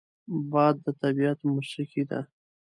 [0.51, 2.19] باد د طبیعت موسیقي ده